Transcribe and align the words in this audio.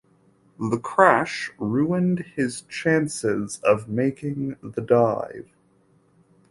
The 0.59 0.79
crash 0.79 1.51
ruined 1.59 2.21
his 2.35 2.61
chances 2.61 3.59
of 3.63 3.87
making 3.87 4.55
the 4.63 4.81
dive. 4.81 5.51